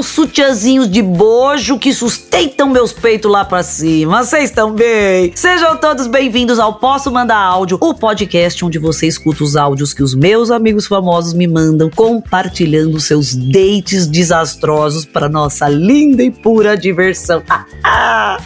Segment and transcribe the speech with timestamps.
[0.00, 4.24] Meus sutiãzinhos de bojo que sustentam meus peitos lá pra cima.
[4.24, 5.30] Vocês estão bem?
[5.34, 10.02] Sejam todos bem-vindos ao Posso Mandar Áudio, o podcast onde você escuta os áudios que
[10.02, 16.78] os meus amigos famosos me mandam, compartilhando seus dates desastrosos para nossa linda e pura
[16.78, 17.42] diversão.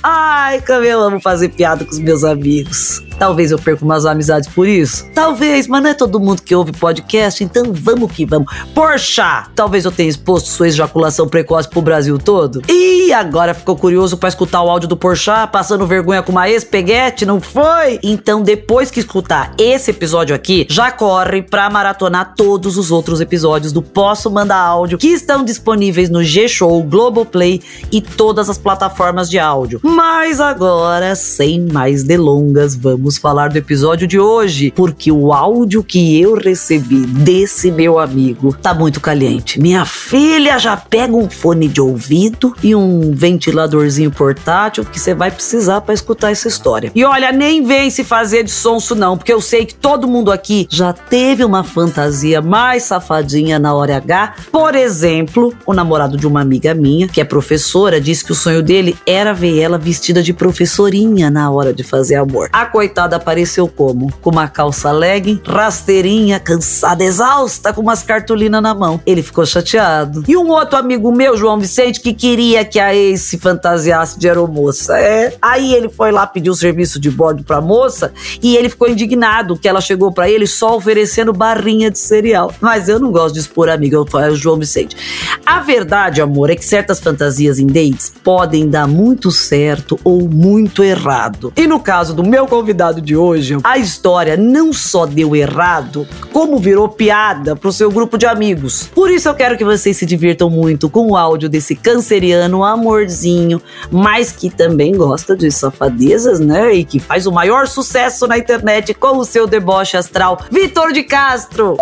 [0.03, 3.01] Ai, como eu amo fazer piada com os meus amigos.
[3.19, 5.07] Talvez eu perca umas amizades por isso.
[5.15, 8.53] Talvez, mas não é todo mundo que ouve podcast, então vamos que vamos.
[8.75, 9.47] Porcha!
[9.55, 12.63] Talvez eu tenha exposto sua ejaculação precoce pro Brasil todo.
[12.69, 17.25] E agora ficou curioso para escutar o áudio do Porchat passando vergonha com uma ex-peguete,
[17.25, 17.99] não foi?
[18.03, 23.73] Então, depois que escutar esse episódio aqui, já corre pra maratonar todos os outros episódios
[23.73, 27.63] do Posso Mandar Áudio que estão disponíveis no G-Show, Globoplay
[27.93, 29.81] e todas as plataformas de áudio.
[29.83, 36.21] Mas agora, sem mais delongas, vamos falar do episódio de hoje, porque o áudio que
[36.21, 39.61] eu recebi desse meu amigo tá muito caliente.
[39.61, 45.31] Minha filha já pega um fone de ouvido e um ventiladorzinho portátil que você vai
[45.31, 46.91] precisar para escutar essa história.
[46.95, 50.33] E olha, nem vem se fazer de sonso não, porque eu sei que todo mundo
[50.33, 54.35] aqui já teve uma fantasia mais safadinha na hora H.
[54.51, 58.63] Por exemplo, o namorado de uma amiga minha, que é professora, disse que o sonho
[58.63, 62.49] dele era ver ela vestida de professorinha na hora de fazer amor.
[62.53, 64.13] A coitada apareceu como?
[64.21, 69.01] Com uma calça legging, rasteirinha, cansada, exausta, com umas cartolinas na mão.
[69.05, 70.25] Ele ficou chateado.
[70.29, 74.29] E um outro amigo meu, João Vicente, que queria que a ex se fantasiasse de
[74.29, 74.99] aeromoça.
[74.99, 75.37] É.
[75.41, 79.57] Aí ele foi lá pedir o serviço de bordo pra moça e ele ficou indignado
[79.59, 82.53] que ela chegou para ele só oferecendo barrinha de cereal.
[82.61, 84.97] Mas eu não gosto de expor amigo, eu falo João Vicente.
[85.45, 90.83] A verdade, amor, é que certas fantasias em dates podem dar muito certo ou muito
[90.83, 91.53] errado.
[91.57, 96.59] E no caso do meu convidado de hoje, a história não só deu errado, como
[96.59, 98.89] virou piada pro seu grupo de amigos.
[98.95, 103.61] Por isso eu quero que vocês se divirtam muito com o áudio desse canceriano amorzinho,
[103.91, 106.75] mas que também gosta de safadezas, né?
[106.75, 111.03] E que faz o maior sucesso na internet com o seu deboche astral, Vitor de
[111.03, 111.77] Castro.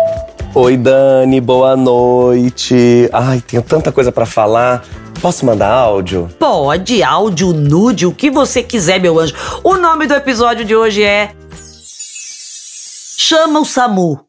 [0.55, 3.09] Oi, Dani, boa noite.
[3.11, 4.83] Ai, tenho tanta coisa pra falar.
[5.23, 6.29] Posso mandar áudio?
[6.37, 9.33] Pode, áudio, nude, o que você quiser, meu anjo.
[9.63, 11.31] O nome do episódio de hoje é.
[13.17, 14.19] Chama o Samu.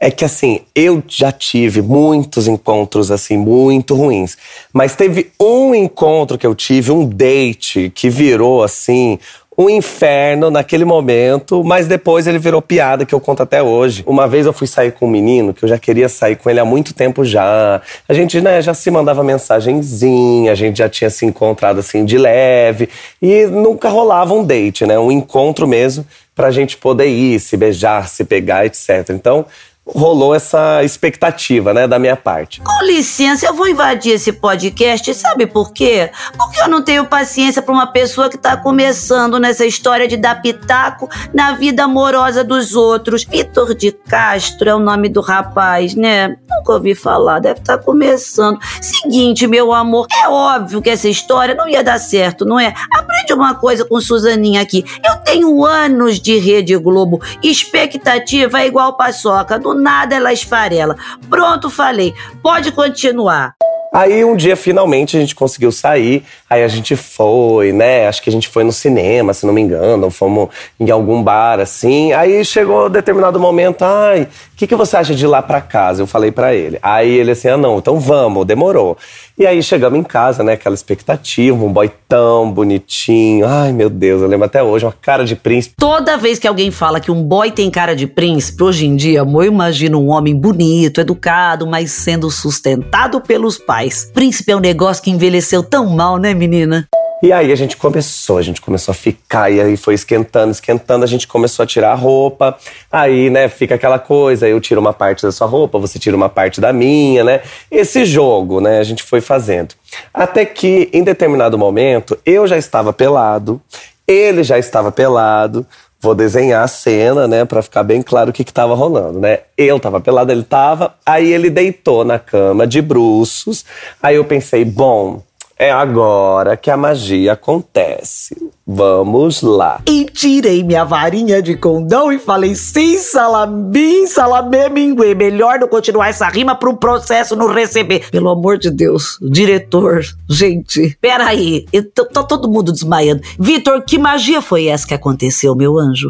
[0.00, 4.38] É que assim, eu já tive muitos encontros assim muito ruins,
[4.72, 9.18] mas teve um encontro que eu tive, um date que virou assim
[9.58, 14.04] um inferno naquele momento, mas depois ele virou piada que eu conto até hoje.
[14.06, 16.60] Uma vez eu fui sair com um menino que eu já queria sair com ele
[16.60, 17.82] há muito tempo já.
[18.08, 22.16] A gente, né, já se mandava mensagenzinha, a gente já tinha se encontrado assim de
[22.16, 22.88] leve
[23.20, 28.08] e nunca rolava um date, né, um encontro mesmo pra gente poder ir, se beijar,
[28.08, 29.10] se pegar, etc.
[29.10, 29.44] Então,
[29.94, 32.60] rolou essa expectativa, né, da minha parte.
[32.60, 36.10] Com licença, eu vou invadir esse podcast, sabe por quê?
[36.36, 40.40] Porque eu não tenho paciência para uma pessoa que tá começando nessa história de dar
[40.42, 43.24] pitaco na vida amorosa dos outros.
[43.24, 46.36] Vitor de Castro é o nome do rapaz, né?
[46.68, 48.58] Nunca ouvi falar, deve estar tá começando.
[48.82, 52.74] Seguinte, meu amor, é óbvio que essa história não ia dar certo, não é?
[52.94, 54.84] Aprende uma coisa com Suzaninha aqui.
[55.02, 60.94] Eu tenho anos de Rede Globo, expectativa é igual paçoca, do nada ela esfarela.
[61.30, 62.12] Pronto, falei.
[62.42, 63.57] Pode continuar.
[63.92, 68.06] Aí um dia finalmente a gente conseguiu sair, aí a gente foi, né?
[68.06, 71.22] Acho que a gente foi no cinema, se não me engano, ou fomos em algum
[71.22, 72.12] bar assim.
[72.12, 76.02] Aí chegou determinado momento, ai, o que, que você acha de ir lá pra casa?
[76.02, 76.78] Eu falei para ele.
[76.82, 78.96] Aí ele assim, ah não, então vamos, demorou.
[79.38, 80.54] E aí chegamos em casa, né?
[80.54, 83.46] Aquela expectativa, um boy tão bonitinho.
[83.46, 85.76] Ai, meu Deus, eu lembro até hoje, uma cara de príncipe.
[85.78, 89.22] Toda vez que alguém fala que um boy tem cara de príncipe, hoje em dia,
[89.22, 93.77] amor, eu imagino um homem bonito, educado, mas sendo sustentado pelos pais.
[94.12, 96.88] Príncipe é um negócio que envelheceu tão mal, né, menina?
[97.22, 101.04] E aí a gente começou, a gente começou a ficar, e aí foi esquentando, esquentando,
[101.04, 102.56] a gente começou a tirar a roupa.
[102.90, 106.28] Aí, né, fica aquela coisa, eu tiro uma parte da sua roupa, você tira uma
[106.28, 107.40] parte da minha, né?
[107.70, 109.74] Esse jogo, né, a gente foi fazendo.
[110.12, 113.60] Até que, em determinado momento, eu já estava pelado,
[114.06, 115.66] ele já estava pelado.
[116.00, 119.40] Vou desenhar a cena, né, para ficar bem claro o que estava rolando, né?
[119.56, 123.64] Eu tava pelado, ele tava, aí ele deitou na cama de bruços.
[124.00, 125.22] Aí eu pensei, bom,
[125.60, 128.36] É agora que a magia acontece.
[128.64, 129.80] Vamos lá.
[129.88, 135.16] E tirei minha varinha de condão e falei: sim, salabim, salamê, minguê.
[135.16, 138.08] Melhor não continuar essa rima para um processo não receber.
[138.08, 141.66] Pelo amor de Deus, diretor, gente, peraí,
[142.14, 143.22] tá todo mundo desmaiando.
[143.36, 146.08] Vitor, que magia foi essa que aconteceu, meu anjo?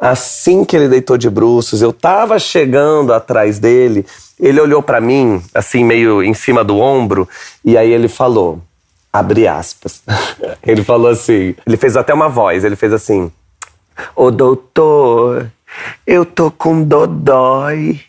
[0.00, 4.04] Assim que ele deitou de bruços, eu tava chegando atrás dele.
[4.40, 7.28] Ele olhou para mim, assim, meio em cima do ombro,
[7.64, 8.60] e aí ele falou:
[9.18, 10.02] abre aspas.
[10.62, 13.30] ele falou assim, ele fez até uma voz, ele fez assim:
[14.14, 15.50] Ô doutor,
[16.06, 18.00] eu tô com dodói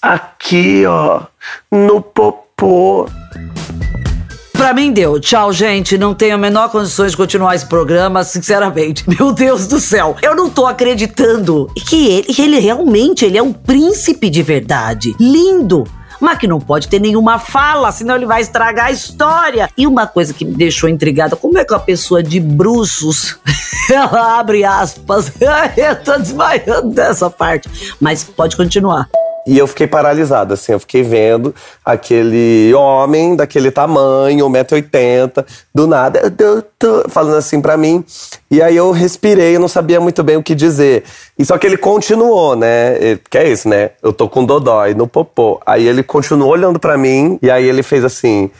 [0.00, 1.22] aqui, ó,
[1.70, 3.06] no popô.
[4.52, 5.18] Pra mim deu.
[5.18, 5.98] Tchau, gente.
[5.98, 9.02] Não tenho a menor condições de continuar esse programa, sinceramente.
[9.08, 10.14] Meu Deus do céu.
[10.22, 15.16] Eu não tô acreditando que ele, ele realmente ele é um príncipe de verdade.
[15.18, 15.84] Lindo
[16.22, 19.68] mas que não pode ter nenhuma fala, senão ele vai estragar a história.
[19.76, 23.38] E uma coisa que me deixou intrigada, como é que uma pessoa de bruços,
[23.90, 25.32] ela abre aspas,
[25.76, 27.68] eu tô desmaiando dessa parte,
[28.00, 29.08] mas pode continuar.
[29.46, 31.54] E eu fiquei paralisada, assim, eu fiquei vendo
[31.84, 35.44] aquele homem daquele tamanho, 1,80m,
[35.74, 36.32] do nada,
[37.08, 38.04] falando assim para mim.
[38.50, 41.02] E aí eu respirei, eu não sabia muito bem o que dizer.
[41.36, 43.18] E só que ele continuou, né?
[43.28, 43.90] Que é isso, né?
[44.02, 45.60] Eu tô com dodói no popô.
[45.66, 48.50] Aí ele continuou olhando para mim, e aí ele fez assim.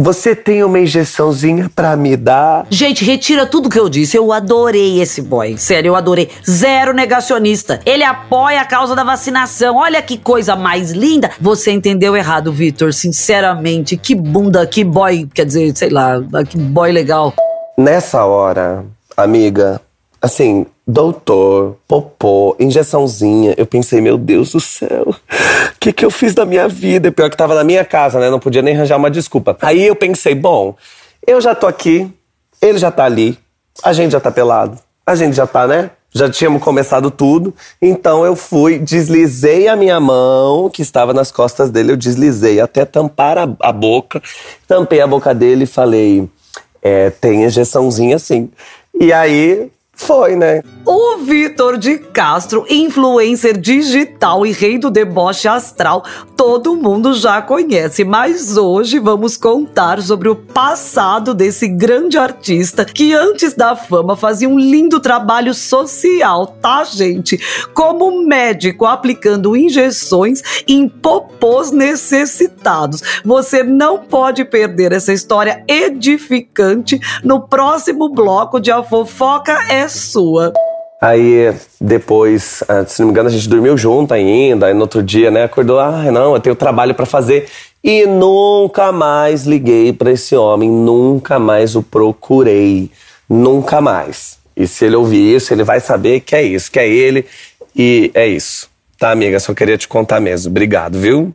[0.00, 2.64] Você tem uma injeçãozinha para me dar?
[2.70, 4.16] Gente, retira tudo que eu disse.
[4.16, 5.58] Eu adorei esse boy.
[5.58, 6.30] Sério, eu adorei.
[6.48, 7.80] Zero negacionista.
[7.84, 9.74] Ele apoia a causa da vacinação.
[9.74, 11.32] Olha que coisa mais linda.
[11.40, 12.94] Você entendeu errado, Vitor.
[12.94, 15.28] Sinceramente, que bunda, que boy.
[15.34, 16.14] Quer dizer, sei lá,
[16.48, 17.34] que boy legal.
[17.76, 18.84] Nessa hora,
[19.16, 19.80] amiga,
[20.22, 23.54] assim, doutor, popô, injeçãozinha.
[23.58, 27.12] Eu pensei, meu Deus do céu, o que, que eu fiz da minha vida?
[27.12, 28.30] Pior que tava na minha casa, né?
[28.30, 29.54] Não podia nem arranjar uma desculpa.
[29.60, 30.74] Aí eu pensei, bom,
[31.26, 32.10] eu já tô aqui,
[32.62, 33.38] ele já tá ali,
[33.84, 35.90] a gente já tá pelado, a gente já tá, né?
[36.10, 41.70] Já tínhamos começado tudo, então eu fui, deslizei a minha mão, que estava nas costas
[41.70, 44.22] dele, eu deslizei até tampar a, a boca,
[44.66, 46.26] tampei a boca dele e falei:
[46.80, 48.48] é, tem injeçãozinha sim.
[48.98, 50.62] E aí foi, né?
[50.86, 56.02] O Vitor de Castro, influencer digital e rei do deboche astral,
[56.36, 63.12] todo mundo já conhece, mas hoje vamos contar sobre o passado desse grande artista que
[63.12, 67.38] antes da fama fazia um lindo trabalho social, tá, gente?
[67.74, 73.02] Como médico aplicando injeções em popôs necessitados.
[73.24, 80.52] Você não pode perder essa história edificante no próximo bloco de A Fofoca é sua.
[81.00, 84.66] Aí depois, ah, se não me engano, a gente dormiu junto ainda.
[84.66, 87.46] Aí no outro dia, né, acordou, ah, não, eu tenho trabalho para fazer.
[87.82, 92.90] E nunca mais liguei para esse homem, nunca mais o procurei,
[93.28, 94.38] nunca mais.
[94.56, 97.24] E se ele ouvir isso, ele vai saber que é isso, que é ele
[97.76, 98.68] e é isso.
[98.98, 99.38] Tá, amiga?
[99.38, 100.50] Só queria te contar mesmo.
[100.50, 101.32] Obrigado, viu?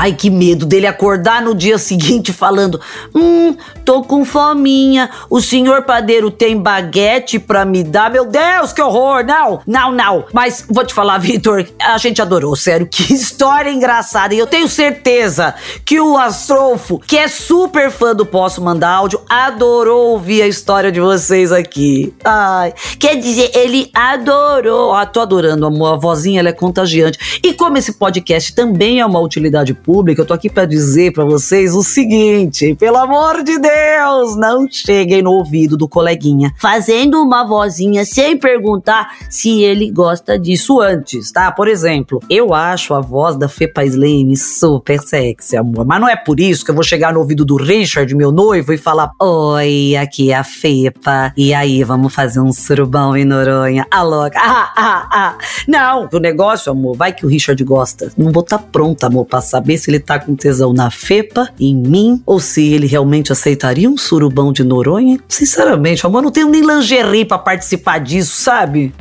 [0.00, 2.80] Ai, que medo dele acordar no dia seguinte falando:
[3.12, 5.10] Hum, tô com fominha.
[5.28, 8.08] O senhor padeiro tem baguete pra me dar?
[8.08, 9.24] Meu Deus, que horror!
[9.24, 10.24] Não, não, não.
[10.32, 12.86] Mas vou te falar, Vitor, a gente adorou, sério.
[12.86, 14.32] Que história engraçada.
[14.32, 15.52] E eu tenho certeza
[15.84, 20.92] que o Astrolfo, que é super fã do Posso Mandar Áudio, adorou ouvir a história
[20.92, 22.14] de vocês aqui.
[22.24, 24.94] Ai, quer dizer, ele adorou.
[24.94, 25.94] Ah, tô adorando, amor.
[25.94, 27.40] A vozinha ela é contagiante.
[27.42, 31.24] E como esse podcast também é uma utilidade pública, eu tô aqui para dizer para
[31.24, 37.42] vocês o seguinte: pelo amor de Deus, não cheguem no ouvido do coleguinha fazendo uma
[37.42, 41.50] vozinha sem perguntar se ele gosta disso antes, tá?
[41.50, 46.16] Por exemplo, eu acho a voz da Fepa Slane super sexy, amor, mas não é
[46.16, 49.96] por isso que eu vou chegar no ouvido do Richard, meu noivo, e falar: Oi,
[49.96, 53.86] aqui é a Fepa, e aí, vamos fazer um surubão em Noronha?
[53.90, 54.28] Alô?
[54.36, 55.38] Ah, ah, ah.
[55.66, 58.12] Não, o negócio, amor, vai que o Richard gosta.
[58.18, 61.48] Não vou estar tá pronta, amor, pra saber se ele tá com tesão na Fepa,
[61.58, 65.18] em mim, ou se ele realmente aceitaria um surubão de Noronha.
[65.28, 68.92] Sinceramente, amor, não tenho nem lingerie para participar disso, sabe?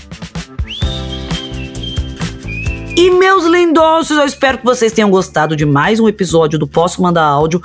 [2.96, 7.00] E meus lindos, eu espero que vocês tenham gostado de mais um episódio do Posso
[7.02, 7.62] Mandar Áudio.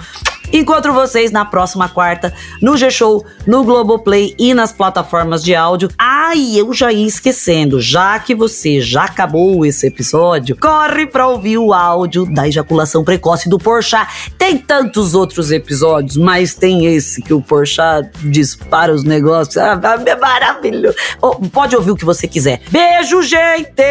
[0.53, 5.89] Encontro vocês na próxima quarta no G-Show, no Globoplay e nas plataformas de áudio.
[5.99, 11.27] Ai, ah, eu já ia esquecendo, já que você já acabou esse episódio, corre pra
[11.27, 14.31] ouvir o áudio da ejaculação precoce do Porchat.
[14.37, 19.57] Tem tantos outros episódios, mas tem esse que o Porchat dispara os negócios.
[19.57, 20.97] Ah, é maravilhoso.
[21.21, 22.61] Oh, pode ouvir o que você quiser.
[22.71, 23.83] Beijo, gente!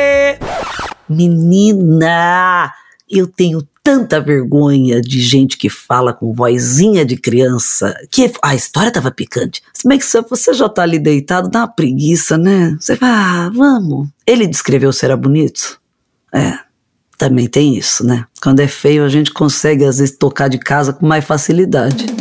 [1.09, 2.71] Menina,
[3.09, 8.91] eu tenho tanta vergonha de gente que fala com vozinha de criança, que a história
[8.91, 9.61] tava picante.
[9.73, 12.77] Se bem que você já tá ali deitado, dá uma preguiça, né?
[12.79, 14.07] Você vai, ah, vamos.
[14.25, 15.79] Ele descreveu se era bonito?
[16.33, 16.59] É,
[17.17, 18.25] também tem isso, né?
[18.41, 22.20] Quando é feio, a gente consegue às vezes tocar de casa com mais facilidade.